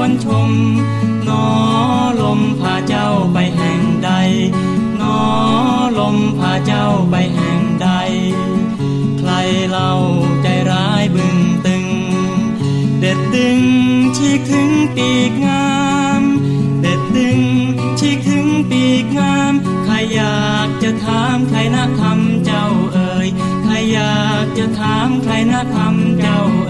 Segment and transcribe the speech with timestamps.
[0.00, 0.50] วนชม
[1.28, 1.44] นอ
[2.20, 4.10] ลมพาเจ้าไปแห่งใด
[5.00, 5.18] นอ
[5.98, 7.88] ลมพาเจ้าไปแห่งใด
[9.18, 9.30] ใคร
[9.68, 9.92] เล่า
[10.42, 11.86] ใจร้ายบึ้งตึง
[13.00, 13.58] เด็ดตึง
[14.16, 15.70] ชีกถึงปีกงา
[16.20, 16.22] ม
[16.80, 17.38] เด็ดตึง
[17.98, 19.52] ชีกถึงปีกงาม
[19.84, 23.28] ใครอยากจะถามใครนะคำเจ้าเอ่ย
[23.62, 26.69] ใครอยากจะถามใครนะคำเจ้าเ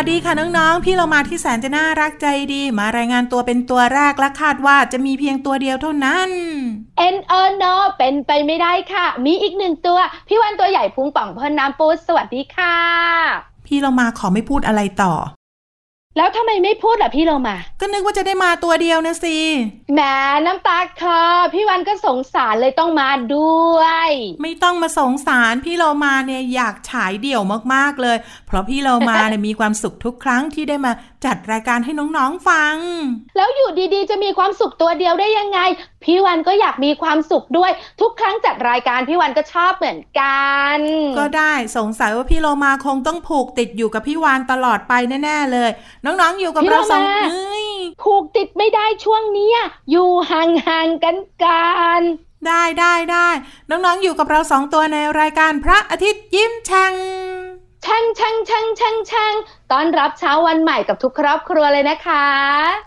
[0.00, 6.28] สดีค่ะน้องๆ พี่เรามาที่แสนจะน่ารักใจดี มารายงานตัวเป็นตัวแรกและคาดว่าจะมีเพียงตัวเดียวเท่านั้น
[6.98, 12.76] เอ็นเออ no เป็นไปไม่ได้ค่ะ มีอีกหนึ่งตัว พี่วันตัวใหญ่พุงป่องเพิ่นน้ำปูสวัสดีค่ะ
[13.66, 15.12] พี่เรามาขอไม่พูดอะไรต่อ
[16.16, 19.36] แล้วทำไมไม่พูดล่ะพี่โลมา ก็นึกว่าจะได้มาตัวเดียวนะสิ
[19.94, 20.00] แหม
[20.46, 21.20] น้ำตาคอ
[21.54, 24.10] พี่วันก็สงสารเลยต้องมาด้วย
[24.42, 27.42] ไม่ต้องมาสงสารพี่โลมาเนี่ยอยากฉายเดี่ยว
[27.74, 28.16] มากๆเลย
[28.46, 30.92] เพราะพี่โลมาเนี่ยมีความสุขทุกครั้งที่ได้มา
[31.24, 32.76] จัดรายการให้น้องๆฟัง
[33.36, 35.58] แล้วอยู่ดีๆ จะมีความสุขตัวเดียวได้ยังไง
[36.04, 40.44] พี่วันก็อยากมีความสุขด้วย ทุกครั้งจัดรายการพี่วันก็ชอบเหมือนกั
[40.76, 40.78] น
[41.18, 44.92] ก็ได้สงสัยว่าพี่โลมาคงต้องผูกติดอยู่กับพี่วานตลอดไป
[45.24, 45.70] แน่ๆเลย
[46.04, 47.00] น้องๆอยู่กับเราสอง
[47.30, 47.66] เอ้ย
[48.02, 49.50] ผูกติดไม่ได้ช่วงนี้
[49.90, 52.00] อยู่ห่างๆกันกัน
[52.46, 53.28] ได้ได้ได้
[53.70, 56.94] น้องๆอยู่กับเราสองตัวในรายการพระอาทิตย์ยิ้มช่าง
[57.84, 59.34] ช่างช่างช่างช่างช่าง
[59.72, 62.26] ต้อนรับเช้าวันใหม่กับทุกครอบครัวเลยนะคะ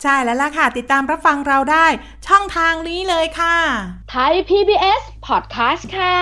[0.03, 1.85] ใช่แล้วล่ะค่ะ ติดตามรับฟังเราได้
[2.27, 3.55] ช่องทางนี้เลยค่ะ
[4.11, 6.17] ไทย PBS Podcast ค่ะ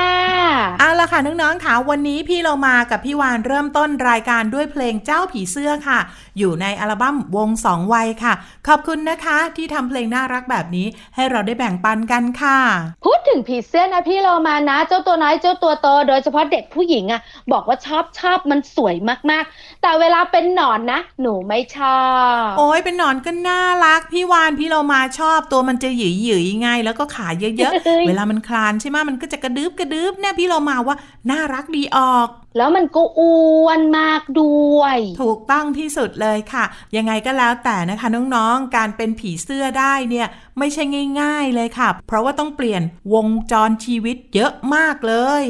[0.80, 6.00] เอาละค่ะน้องๆค่ะวันนี้พี่เรามากับพี่วานเริ่มต้นรายการด้วยเพลงเจ้าผีเสื้อค่ะ
[6.38, 8.34] อยู่ในอัลบั้มวงสองวัยค่ะ
[8.68, 12.60] ขอบคุณนะคะที่ทำเพลงน่ารักแบบนี้ ให้เราได้แบ่งปันกันค่ะ
[13.06, 18.96] พูดถึงผีเสื้อนะพี่โลมานะ เจ้าตัวน้อยเจ้าตัวโตโดยเฉพาะเด็กผู้หญิงอะบอกว่าชอบชอบมันสวย
[19.30, 22.02] มากๆ แต่เวลาเป็นหนอนนะ หนูไม่ชอ
[22.44, 30.96] บ โอ้ยเป็นหนอนก็น่ารัก พี่วานพี่เรามาชอบตัวมันจะหยืยหยืยๆไงแล้วก็ขาเยอะๆ เวลามันคลานใช่ไหมมันก็จะกระดึบกระดึบเนี่ยพี่เรามาว่า
[31.32, 36.66] น่ารักดีออก แล้วมันก็อ้วนมากด้วย ถูกต้องที่สุดเลยค่ะ
[36.98, 40.28] ยังไงก็แล้วแต่นะคะน้องๆ การเป็นผีเสื้อได้เนี่ย
[40.60, 40.84] ไม่ใช่
[41.22, 42.82] ง่าย ๆเลยค่ะ เพราะว่าต้องเปลี่ยน
[43.14, 45.46] วงจรชีวิตเยอะมากเลย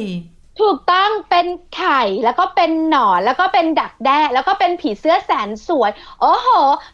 [0.62, 5.92] ถูกต้องเป็นไข่แล้วก็เป็นหนอนแล้วก็เป็นดักแด้แล้วก็เป็นผีเสื้อแสนสวย
[6.22, 6.48] โอ้โห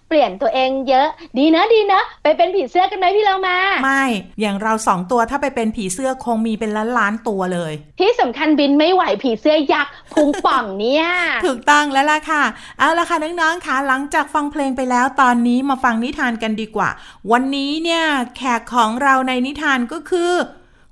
[0.07, 4.05] เปลี่ยนตัวเองเยอะ ดีนะดีนะ ไปเป็นผีเสื้อกันไหมพี่เรามาไม่
[4.41, 11.05] อย่างเราสองตัวถ้าไปเป็นผีเสื้อคงมีเป็นล้านๆตัวเลย ที่สำคัญบินไม่ไหวผีเสื้อยักษ์พุงป่องเนี่ย
[11.45, 12.43] ถูกต้องแล้วล่ะค่ะ
[12.79, 16.89] เอาละค่ะน้องๆค่ะหลังจากฟังเพลงไปแล้วตอนนี้มาฟังนิทานกันดีกว่า
[17.31, 18.03] วันนี้เนี่ย
[18.35, 20.31] แขกของเราในนิทานก็คือ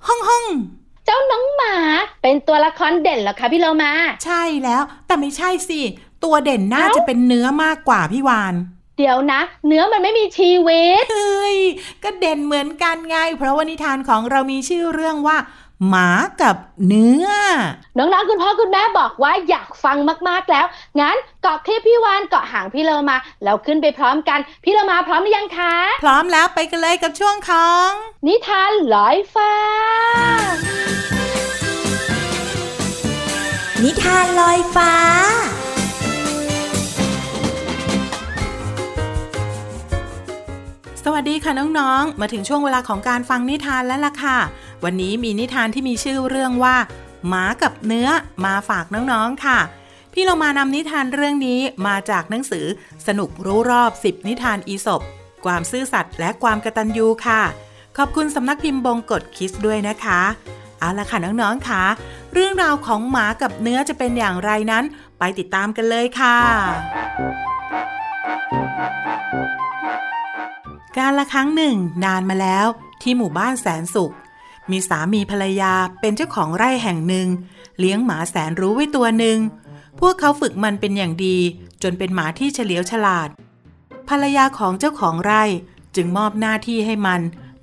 [0.06, 0.46] ฮ่องฮ่อง
[0.79, 1.76] เจ้าน้องหมา
[2.22, 3.92] เป็นตัวละครเด่นเหรอคะพี่เรามา
[4.24, 5.80] ใช่แล้ว แต่ไม่ใช่สิ
[6.24, 8.54] ตัวเด่นน่าเอ้าจะเป็นเนื้อมากกว่าพี่วาน
[8.98, 11.58] เดี๋ยวนะ เนื้อมันไม่มีชีวิตเฮ้ย
[12.02, 15.36] ก็เด่นเหมือนกันไง เพราะว่านิทานของเรามีชื่อเรื่องว่า
[15.88, 16.08] หมา
[16.42, 16.56] กับ
[16.86, 17.26] เนื้อ
[17.98, 19.96] น้องๆคุณพ่อคุณแม่บอกว่าอยากฟัง
[20.28, 20.66] มากๆแล้ว
[21.00, 27.90] งั้นเกาะคลิปพี่วานเกาะหางพี่เรามา แล้วขึ้นไปพร้อมกัน พี่เรามาพร้อมหรือยังคะ พร้อมแล้วไปกันเลยกับช่วงของ
[28.26, 29.52] นิทานลอยฟ้า
[33.82, 34.92] นิทานลอยฟ้า
[41.04, 44.38] สวัสดีค่ะน้องๆ มาถึงช่วงเวลาของการฟังนิทานแล้วล่ะค่ะ
[44.84, 46.76] วันนี้มีนิทานที่มีชื่อเรื่องว่า
[47.28, 48.08] หมากับเนื้อ
[48.44, 49.58] มาฝากน้องๆค่ะ
[50.12, 52.66] พี่เรามานำนิทานเรื่องนี้มาจากหนังสือ
[53.06, 55.02] สนุกรู้รอบ10นิทานอีสบ
[55.44, 57.42] ความซื่อสัตย์และความกระตัญญูค่ะ
[57.96, 60.20] ขอบคุณสำนักพิมพ์บงกฎคิสด้วยนะคะ
[60.78, 61.82] เอาละค่ะน้องๆค่ะ
[62.32, 64.84] เรื่องราวของหมากับเนื้อจะเป็นอย่างไรนั้น
[65.18, 66.36] ไปติดตามกันเลยค่ะ
[70.98, 72.66] การละครั้งหนึ่ง นานมาแล้ว
[73.02, 74.12] ที่หมู่บ้านแสนสุข
[74.70, 77.28] มีสามีภรรยาเป็นเจ้าของไร่แห่งหนึ่ง
[77.78, 79.38] เลี้ยงหมาแสนรู้ไว้ตัวหนึ่ง
[80.00, 81.38] พวกเขาฝึกมันเป็นอย่างดี
[81.82, 83.28] จนเป็นหมาที่เฉลียวฉลาด
[84.08, 85.42] ภรรยาของเจ้าของไร่
[85.96, 87.20] จึงมอบหน้าที่ให้มัน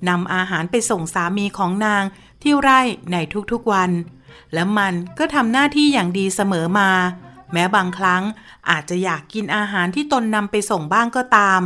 [0.08, 2.02] นำอาหารไปส่งสามีของนาง
[2.42, 2.80] ที่ไร่
[3.12, 3.16] ใน
[3.52, 3.90] ทุกๆวัน
[4.54, 6.90] และมันก็ทำหน้าที่อย่างดีเสมอมา
[7.52, 8.22] แม้บางครั้ง
[8.70, 11.62] อาจจะอยากกินอาหารที่ตนนำไปส่งบ้างก็ตาม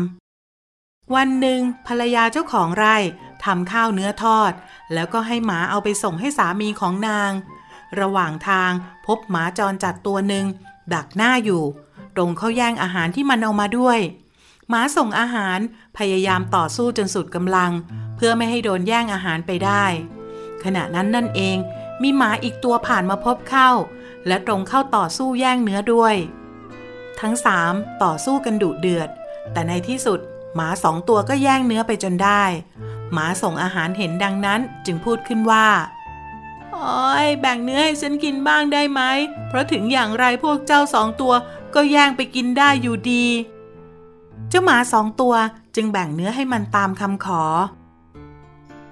[1.14, 2.96] วันหนึ่งภรรยาเจ้าของไร่
[3.44, 4.52] ทำข้าวเนื้อทอด
[4.94, 7.30] แล้วก็ให้หมาเอาไปส่งให้สามีของนาง
[8.00, 8.70] ระหว่างทาง
[9.06, 10.44] พบหมาจรจัดตัวหนึ่ง
[10.94, 11.62] ดักหน้าอยู่
[12.16, 13.98] ตรงเข้าแย่งอาหารที่มันเอามาด้วย
[14.68, 15.58] หมาส่งอาหาร
[15.98, 17.72] พยายามต่อสู้จนสุดกำลัง
[18.16, 19.84] เพื่อไม่ให้โดนแย่งอาหารไปได้
[20.64, 21.56] ขณะนั้นนั่นเอง
[22.02, 23.70] มีหมาอีกตัวผ่านมาพบเข้า
[24.26, 26.14] และตรงเข้าต่อสู้แย่งเนื้อด้วย
[27.20, 27.72] ทั้งสาม
[28.02, 29.08] ต่อสู้กันดุเดือด
[29.52, 30.20] แต่ในที่สุด
[30.54, 32.42] หมาสองตัวก็แย่งเนื้อไปจนได้
[33.12, 35.66] หมาส่งอาหารเห็นดังนั้นจึงพูดขึ้นว่า
[36.72, 39.00] โอ้ยแบ่งเนื้อให้ฉันกินบ้างได้ไหม
[39.48, 41.34] เพราะถึงอย่างไรพวกเจ้าสองตัว
[41.74, 43.26] ก็แย่งไปกินได้อยู่ดี
[44.48, 45.34] เจ้าหมาสองตัว
[45.76, 47.44] จึงแบ่งเนื้อให้มันตามคำขอ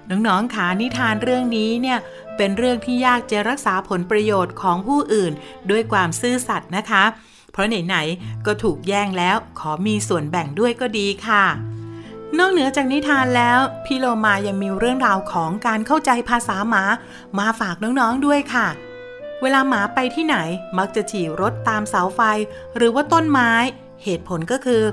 [0.09, 1.99] น้องๆขานิทานเรื่องนี้เนี่ย
[2.37, 5.33] เป็นเรื่องที่ยากจะรักษาผลประโยชน์ของผู้อื่น
[5.71, 7.03] ด้วยความซื่อสัตย์นะคะ
[7.51, 11.45] เพราะไหนๆก็ถูกแย่งแล้วขอมีส่วนแบ่งด้วยก็ดีค่ะ
[12.39, 16.83] นอกเหนือจากนิทานแล้ว พี่โลมายังมีเรื่องราวของการเข้าใจภาษาหมา
[17.39, 18.67] มาฝากน้องๆด้วยค่ะ
[19.41, 20.37] เวลาหมาไปที่ไหน
[20.77, 22.21] มักจะฉี่รถตามเสาไฟ
[22.75, 23.51] หรือว่าต้นไม้
[24.03, 24.83] เหตุผลก็คือ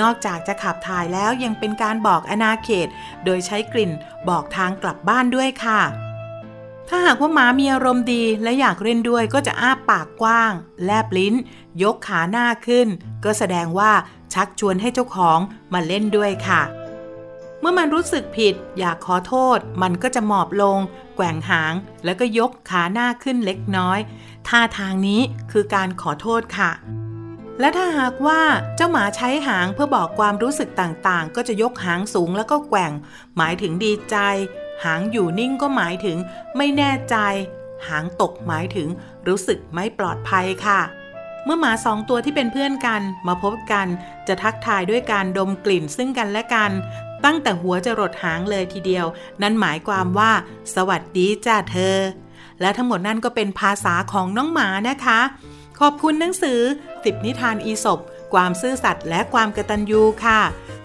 [0.00, 2.88] นอกจากจะขับถ่ายแล้วยังเป็นการบอกอนาเขต
[3.24, 3.92] โดยใช้กลิ่น
[4.28, 5.82] บอกทางกลับบ้านด้วยค่ะ
[6.88, 10.52] ถ้าหากว่าหมามีอารมณ์ดีและอยากเล่นด้วยก็จะอ้าปากกว้าง
[10.84, 11.34] แลบลิ้น
[11.82, 12.88] ยกขาหน้าขึ้น
[13.24, 13.92] ก็แสดงว่า
[14.34, 15.38] ชักชวนให้เจ้าของ
[15.72, 16.62] มาเล่นด้วยค่ะ
[17.60, 20.78] เมื่อมันรู้สึกผิดอยากขอโทษ มันก็จะหมอบลง
[21.16, 23.98] แกว่งหาง แล้วก็ยกขาหน้าขึ้นเล็กน้อย
[24.48, 25.20] ท่าทางนี้
[25.52, 26.70] คือการขอโทษค่ะ
[27.60, 28.40] และถ้าหากว่า
[28.76, 32.92] เจ้าหมาใช้หางเพื่อบอกความรู้สึกต่างๆ ก็จะยกหางสูงแล้วก็แกว่ง
[33.36, 34.16] หมายถึงดีใจ
[34.84, 36.16] หางอยู่นิ่งก็หมายถึง
[36.56, 37.16] ไม่แน่ใจ
[37.88, 38.88] หางตกหมายถึง
[39.28, 40.80] รู้สึกไม่ปลอดภัยค่ะ
[41.48, 43.86] มื่อหมาสองตัวที่เป็นเพื่อนกันมาพบกัน
[44.28, 46.70] จะทักทายด้วยการดมกลิ่นซึ่งกันและกัน
[47.24, 49.06] ตั้งแต่หัวจะรดหางเลยทีเดียว
[49.42, 50.30] นั่นหมายความว่า
[50.74, 51.96] สวัสดีจ้าเธอ
[52.60, 55.20] และทั้งหมดนั่นก็เป็นภาษาของน้องหมานะคะ
[55.80, 56.60] ขอบคุณหนังสือ
[57.04, 57.98] สิบนิทานอีสบ
[58.34, 60.40] ความซื่อสัตย์และความกระตัญญูค่ะ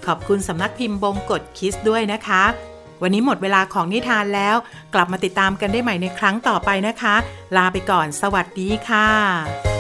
[0.06, 2.44] ขอบคุณสำนักพิมพ์บงกฎคิสด้วยนะคะ
[3.02, 4.56] วันนี้หมดเวลาของนิทานแล้ว
[4.94, 7.16] กลับมาติดตามกันได้ใหม่ในครั้งต่อไปนะคะ
[7.56, 9.73] ลาไปก่อน สวัสดีค่ะ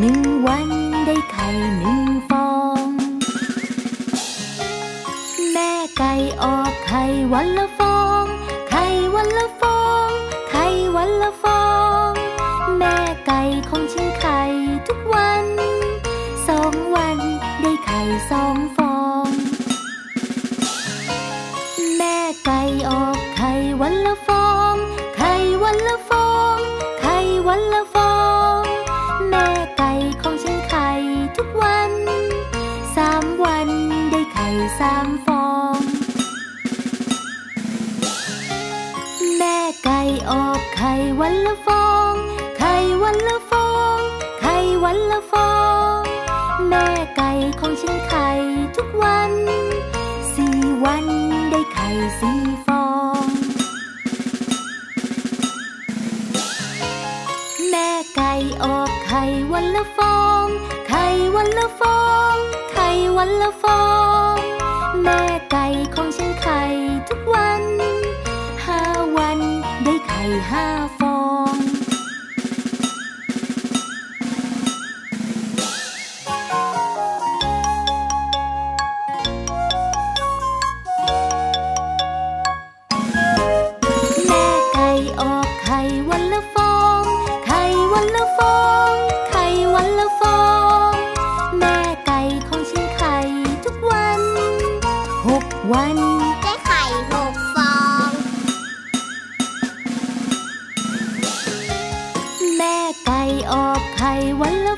[0.00, 0.68] หนึ่งวัน
[1.06, 2.50] ได้ไข่หนึ่งฟอ
[2.84, 2.86] ง
[5.52, 7.02] แม่ไก่ออกไข่
[7.32, 7.89] วันละฟอง
[52.18, 52.32] สี
[52.66, 52.86] ฟอ
[53.24, 53.26] ง
[57.68, 60.44] แม่ไก่ออกไข่วันละฟอง
[60.88, 62.00] ไข่วันละฟอ
[62.32, 62.34] ง
[62.72, 63.82] ไข่วันละฟอ
[64.34, 64.36] ง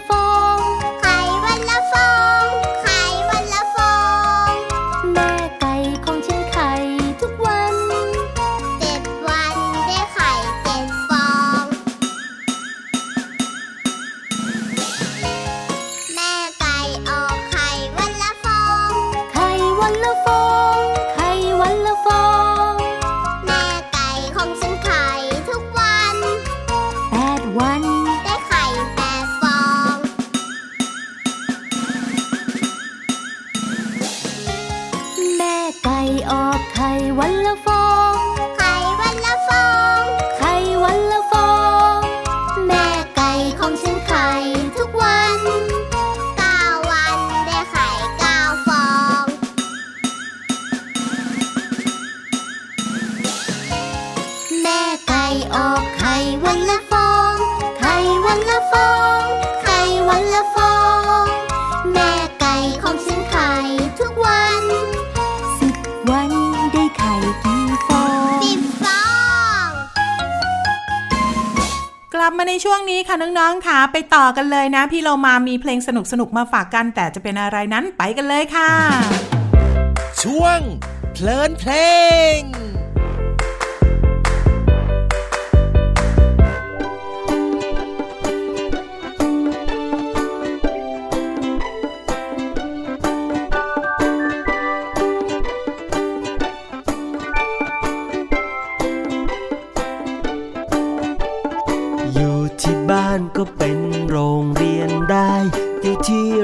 [0.06, 0.51] 风。
[72.64, 78.72] ช่วงนี้ค่ะน้องๆค่ะ ไปต่อกันเลยนะ พี่เรามามีเพลงสนุกๆมาฝากกัน แต่จะเป็นอะไรนั้นไปกันเลยค่ะ
[80.22, 80.60] ช่วง
[81.12, 81.72] เพลินเพล
[82.38, 82.61] ง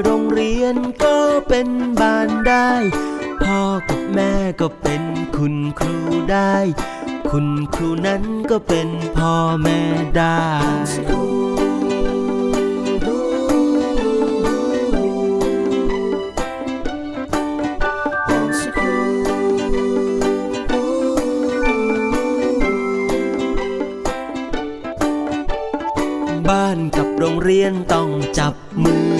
[0.03, 1.15] โรงเรียนก็
[1.47, 1.67] เป็น
[2.01, 2.71] บ้านได้
[3.43, 5.03] พ่อกับแม่ก็เป็น
[5.37, 5.97] คุณครู
[6.31, 6.55] ได้
[7.31, 9.33] คุณครูนั้นก็เป็นพ่อ
[9.63, 9.79] แม่
[10.17, 10.39] ได้
[26.49, 29.08] บ้านกับโรงเรียนต้องจับมือ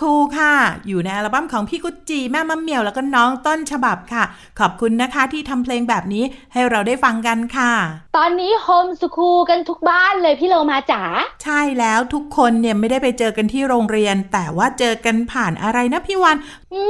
[0.00, 0.54] คูค่ะ
[0.88, 4.24] อยู่ในอัลบั้มของพี่กุจจีแม่มะเหมียวแล้วก็น้องต้นฉบับค่ะ
[4.60, 7.72] ขอบคุณนะคะที่ทำเพลงแบบนี้ให้เราได้ฟังกันค่ะ
[8.16, 11.02] ตอนนี้ homeschool กันทุกบ้านเลยพี่โลมาจ๋า
[11.44, 16.36] ใช่แล้วทุกคนเนี่ยไม่ได้ไปเจอกันที่โรงเรียน แต่ว่าเจอกันผ่านอะไรนะพี่วัน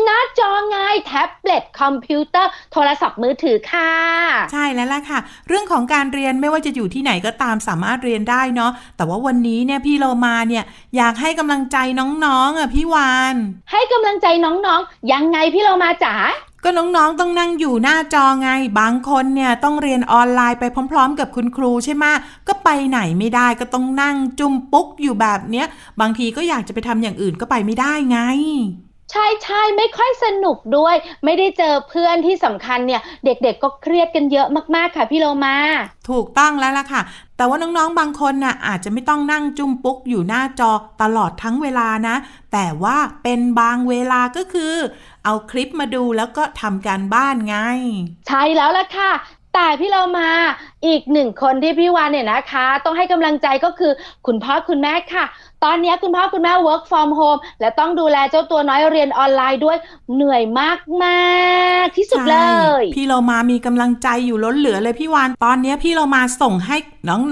[0.04, 3.92] หน้าจอไงแท็บเล็ตคอมพิวเตอร์โทรศัพท์มือถือค่ะ
[4.52, 10.64] ใช่แล้วล่ะค่ะ เรื่องของการเรียนไม่ว่าจะอยู่ที่ไหนก็ตามสามารถเรียนได้เนาะแต่ว่าวันนี้เนี่ยพี่โลมาเนี่ย
[10.96, 11.76] อยากให้กำลังใจ
[12.24, 13.36] น้องๆอะพี่วาน
[13.72, 16.16] ให้กำลังใจน้องๆ ยังไงพี่โลมาจ๋า
[16.64, 22.04] ก็น้องๆต้องนั่งอยู่หน้าจอไง บางคนเนี่ยต้องเรียนออนไลน์ไปพร้อม ๆ กับคุณครูใช่ไหม
[22.48, 25.66] ก็ไปไหนไม่ได้ก็ต้องนั่งจุ่มปุ๊กอยู่แบบเนี้ย
[26.00, 28.18] บางทีก็อยากจะไปทำอย่างอื่นก็ไปไม่ได้ไง
[29.12, 34.46] ใช่ใช่ไม่ค่อยสนุกด้วย ไม่ได้เจอเพื่อนที่สำคัญเนี่ย เด็กๆก็เครียดกันเยอะ
[34.76, 35.56] มากๆค่ะพี่โลมา
[36.10, 37.00] ถูกต้องแล้วล่ะค่ะ
[37.40, 40.72] แต่ว่าน้องๆ บางคนน่ะอาจจะไม่ต้องนั่งจุ่มปุ๊กอยู่หน้าจอ
[41.02, 42.16] ตลอดทั้งเวลานะ
[42.52, 44.74] แต่ว่าเป็นบางเวลาก็คือ
[45.24, 47.56] เอาคลิปมาดูแล้วก็ทำการบ้านไง
[48.28, 49.10] ใช่แล้วล่ะค่ะ
[49.54, 50.30] แต่พี่เรามา
[50.86, 53.92] อีกหนึ่งคนที่พี่วานเนี่ยนะคะ ต้องให้กำลังใจก็คือ
[54.26, 55.24] คุณพ่อคุณแม่ค่ะ
[55.64, 59.76] ตอนนี้คุณพ่อคุณแม่ work from home และต้องดูแลเจ้าตัวน้อยเรียนออนไลน์ด้วย
[60.14, 62.38] เหนื่อยมากมากที่สุดเล
[62.80, 66.76] ย พี่เรามามีกำลังใจอยู่ล้นเหลือเลยพี่วานตอนนี้พี่เรามาส่งให้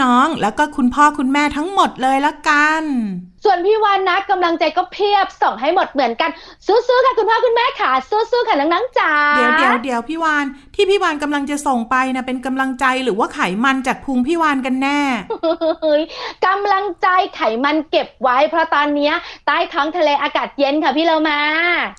[0.02, 2.82] น้องๆ แล้วก็คุณพ่อคุณแม่ทั้งหมดเลยละกัน
[3.44, 6.30] ส่วนพี่วานนะกำลังใจก็เพียบส่งให้หมดเหมือนกัน
[6.66, 15.00] สู้ๆค่ะคุณพ่อคุณแม่ค่ะสู้ๆค่ะน้องๆจ๋าเดี๋ยวเดี๋ยวเดี๋ยวพี่วานที่พี่วานกำลังจะส่งไปนะเป็นกำลังใจหรือว่าไขมันจากพุงพี่วานกันแน่
[15.82, 16.02] เฮ้ย
[16.46, 19.14] กำลังใจไขมันเก็บไว้ เพราะตอนเนี้ย
[19.46, 21.40] ใต้ท้องทะเลอากาศเย็นค่ะพี่เรามา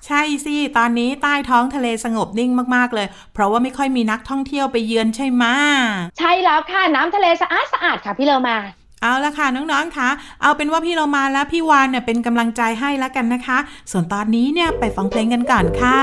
[0.06, 5.56] ใช่สิตอนนี้ใต้ท้องทะเลสงบนิ่งมากๆเลย เพราะว่าไม่ค่อยมีนักท่องเที่ยวไปเยือนใช่ไหมะ
[6.18, 8.58] ใช่แล้วค่ะน้ำทะเลสะอาดสะอาดค่ะพี่เรามา
[9.02, 10.10] เอาละค่ะน้องๆคะ
[10.42, 13.58] เอาเป็นว่าพี่เรามาและพี่วานเนี่ยเป็นกำลังใจให้แล้วกันนะคะ
[13.90, 15.98] ส่วนตอนนี้เนี่ยไปฟังเพลงกันก่อนค่ะ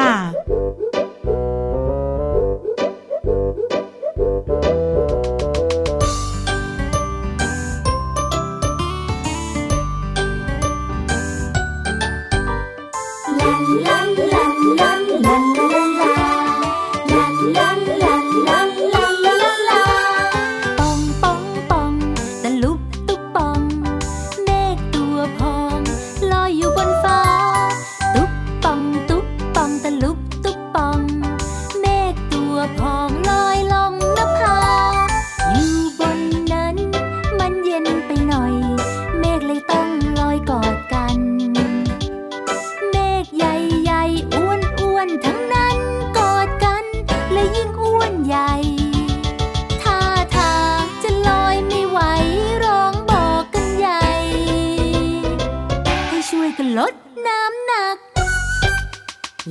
[56.78, 56.94] ลด
[57.28, 57.98] น้ำหนัก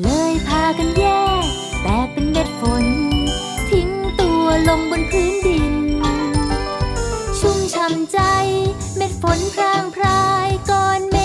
[0.02, 1.04] เลยพากันแย
[1.42, 1.44] ก
[1.82, 2.86] แตกเป็นเม็ดฝน
[3.70, 5.66] ทิ้งตัวลงบนพื้นดิน
[7.38, 8.18] ชุ่มช่ำใจ
[8.96, 11.15] เม็ดฝนพรางพรายก้อน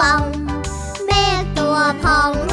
[0.00, 0.22] ปอง
[1.06, 2.47] เมฆตัวพอง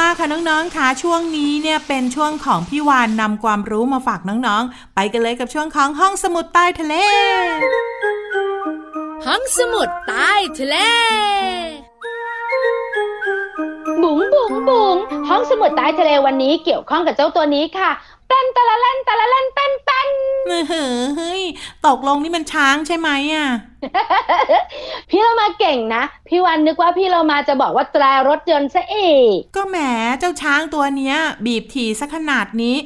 [0.00, 6.94] มาค่ะน้องๆค่ะช่วงนี้เนี่ยเป็นช่วงของพี่วานนำความรู้มาฝากน้องๆ ไปกันเลยกับช่วงของห้องสมุดใต้ทะเล
[9.26, 10.76] ห้องสมุดใต้ทะเล
[14.02, 14.96] บุ๋งบุ๋งบุ๋ง
[15.28, 17.90] ห้องสมุดใต้ทะเลวันนี้เกี่ยวข้องกับเจ้าตัวนี้ค่ะ
[18.28, 20.08] เต้นตะละเล่นตะละเล่นเต้นเต้น
[20.46, 20.62] เฮ้ย
[21.16, 21.42] เฮ้ย
[21.86, 23.48] ตกลงนี่มันช้างใช่ไหมอะ
[25.10, 29.78] พี่เรามาเก่งนะ พี่วันนึกว่าพี่เรามาจะบอกว่าแตรรถยนต์ซะอีกก็แหม
[30.18, 32.76] เจ้าช้างตัวเนี้ย บีบถี่สักขนาดนี้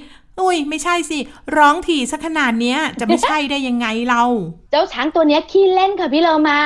[0.41, 1.19] อุ้ยไม่ใช่สิ
[1.57, 4.23] ร้องถี่สักขนาดเนี้ย จะไม่ใช่ได้ยังไงเรา
[4.71, 6.59] เจ้าช้างตัวเนี้ยขี้เล่นค่ะพี่เรามา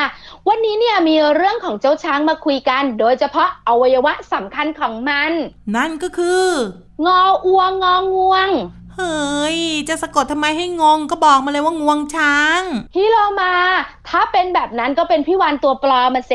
[0.49, 5.33] วันนี้เนี่ยมีเรื่องของเจ้าช้างมาคุยกัน โดยเฉพาะอวัยวะสำคัญของมัน
[5.77, 6.45] นั่นก็คือ
[7.07, 8.49] งออวงงองวง
[8.99, 9.59] เฮ้ย
[9.89, 12.61] จะสะกดทำไมให้งงก็บอกมาเลยว่างวงช้าง
[12.95, 13.55] พี่เรามา
[14.09, 16.35] ถ้าเป็นแบบนั้นก็เป็นพี่วานตัวปลอมมาเซ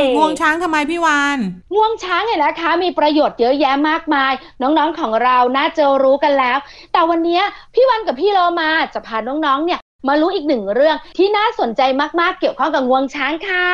[0.00, 1.38] งวงช้างทำไมพี่วาน
[1.74, 6.58] งวงช้างเนี่ยนะคะ มีประโยชน์เยอะแยะมากมาย น้องๆของเราน่าจะรู้กันแล้ว
[6.92, 7.40] แต่วันนี้
[7.74, 11.82] พี่วันกับพี่เรามาจะพาน้องๆเนี่ยมารู้อีกหนึ่งเรื่องที่น่าสนใจ
[12.20, 13.68] มากๆ เกี่ยวข้องกับงวงช้างค่ะ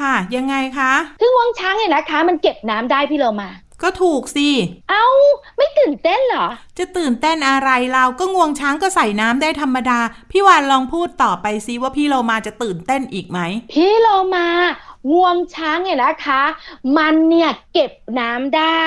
[0.00, 3.50] ค่ะ ยังไงคะ คืองวงช้างเนี่ยนะคะ มันเก็บน้ำได้พี่เรามา
[3.84, 4.48] ก็ถูกสิ
[4.90, 5.06] เอ้า
[5.56, 9.98] ไม่ตื่นเต้นเหรอ จะตื่นเต้นอะไรเราก็งวงช้างก็ใส่น้ำได้ธรรมดา
[10.30, 13.38] พี่วานลองพูดต่อไปซิว่าพี่โลมาจะตื่นเต้นอีกไหม
[13.72, 14.48] พี่โลมา
[15.12, 16.42] งวงช้างเนี่ยนะคะ
[16.96, 18.82] มันเนี่ยเก็บน้ำได้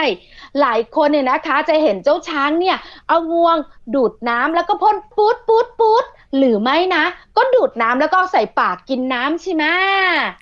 [0.60, 3.58] หลายคนเนี่ยนะคะ จะเห็นเจ้าช้างเนี่ย เอางวง
[3.96, 6.06] ดูดน้ำแล้วก็พ่นปูดปูดปูด
[6.38, 7.04] หรือไม่นะ
[7.38, 9.66] ก็ดูดน้ำแล้วก็ใส่ปากกินน้ำใช่ไหม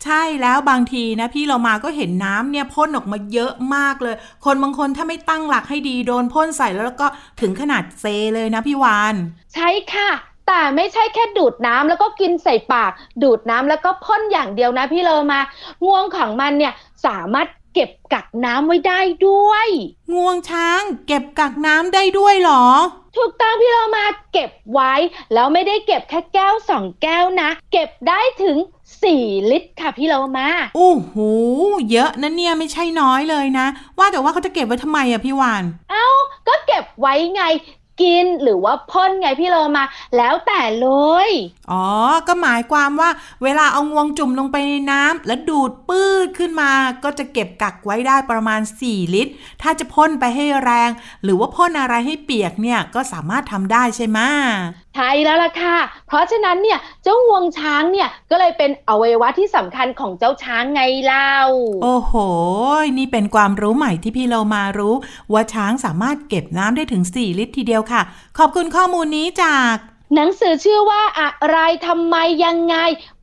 [0.04, 7.08] ใช่แล้วบางทีนะพี่เรามาก็เห็นน้ำเนี่ยพ่นออกมาเยอะมากเลย คนบางคนถ้าไม่ตั้งหลักให้ดีโดนพ่นใส่แล้วก็
[7.42, 9.16] ถึงขนาดเซเลยนะพี่วาน
[9.54, 10.10] ใช่ค่ะ
[10.48, 12.92] แต่ไม่ใช่แค่ดูดน้ำแล้วก็กินใส่ปาก
[13.24, 15.40] ดูดน้ำแล้วก็พ่นอย่างเดียวนะพี่เลอมา
[15.86, 16.74] งวงของมันเนี่ย
[17.06, 19.68] สามารถเก็บกักน้ำไว้ได้ด้วย
[20.14, 22.66] งวงช้าง เก็บกักน้ำได้ด้วยเหรอ
[23.18, 24.94] ถูกต้องพี่เรามาเก็บไว้
[25.34, 28.58] แล้วไม่ได้เก็บแค่แก้วสองแก้วนะ เก็บได้ถึง
[29.04, 31.14] 4 ลิตรค่ะพี่เรามาโอ้โห
[31.92, 36.08] เยอะนะเนี่ยไม่ใช่น้อยเลยนะ ว่าแต่ว่าเขาจะเก็บไว้ทำไมอะพี่วาน เอ้า
[36.48, 37.44] ก็เก็บไว้ไง
[38.02, 39.84] กินหรือว่าพ่นไงพี่เรามา
[40.18, 40.88] แล้วแต่เล
[41.28, 41.30] ย
[41.72, 41.88] อ๋อ
[42.28, 43.10] ก็หมายความว่า
[43.44, 46.72] เวลาเอางวงจุ่มลงไปในน้ำแล้วดูดปื้ดขึ้นมา
[47.04, 49.32] ก็จะเก็บกักไว้ได้ประมาณ 4 ลิตร
[49.62, 50.90] ถ้าจะพ่นไปให้แรง
[51.24, 54.20] หรือว่าพ่นอะไรให้เปียกเนี่ยก็สามารถทำได้ใช่ไหม
[54.96, 55.78] ใช่แล้วล่ะค่ะ
[56.08, 61.34] เพราะฉะนั้นเนี่ยเจ้างวงช้างเนี่ยก็เลยเป็นอวัยวะที่สำคัญของเจ้าช้างไงเล่า
[61.84, 62.14] โอ้โห
[62.98, 64.96] นี่เป็นความรู้ใหม่ที่พี่เรามารู้
[65.34, 68.02] ว่าช้างสามารถเก็บน้ำได้ถึง 4 ลิตรทีเดียวค่ะ
[68.38, 69.76] ขอบคุณข้อมูลนี้จาก
[70.16, 72.76] หนังสือชื่อว่าอะไรทำไมยังไง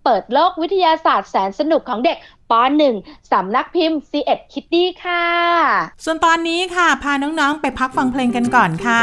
[0.04, 2.16] เปิดโลกวิทยาศาสตร์แสนสนุกของเด็ก
[2.50, 2.52] ป
[2.92, 5.26] .1 สำนักพิมพ์ c ีเอ็ดคิตตี้ค่ะ
[6.04, 8.98] ส่วนตอนนี้ค่ะ พาน้องๆ ไปพักฟังเพลงกันก่อนค่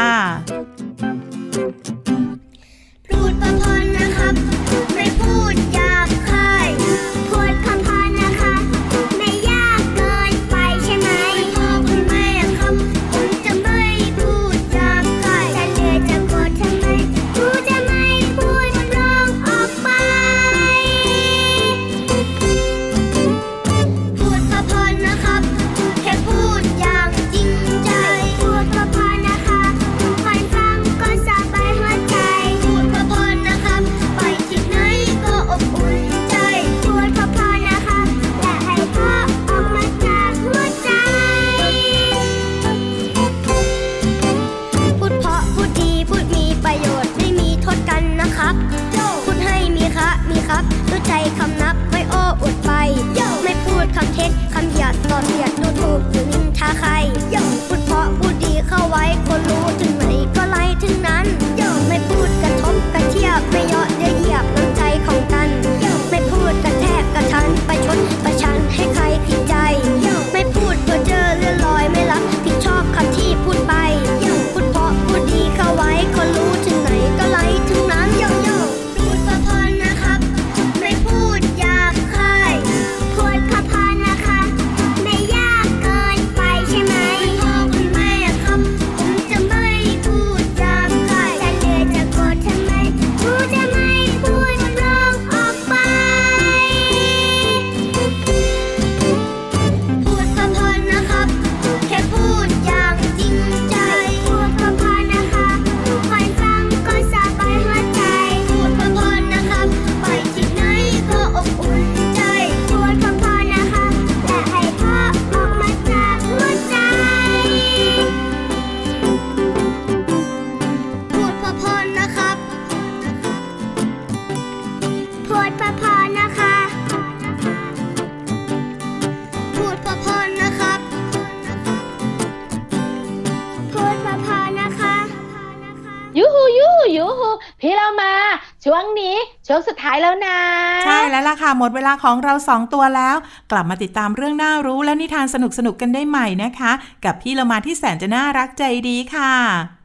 [139.68, 140.38] สุดท้ายแล้วนะ
[140.84, 143.16] ใช่แล้วล่ะค่ะหมดเวลาของเราสองตัวแล้ว
[143.52, 146.72] กลับมาติดตามเรื่องน่ารู้และนิทานสนุกสนุกกันได้ใหม่นะคะ
[147.04, 149.34] กับพี่ละมาที่แสนจะน่ารักใจดีค่ะ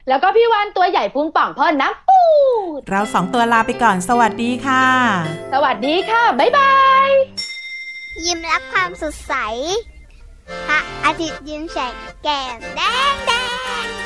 [0.09, 2.21] แล้วก็พี่วานตัวใหญ่พุงป่องพ่นน้ำปู
[2.77, 4.85] ดเราสองตัวลาไปก่อนสวัสดีค่ะ
[5.53, 6.73] สวัสดีค่ะ บ๊ายบา
[7.07, 7.09] ย
[8.25, 9.33] ยิ้มรับความสดใส
[10.67, 12.81] พระอาทิตย์ยิ้มแฉกแก้มแด
[13.13, 13.31] งแด
[13.83, 14.04] ง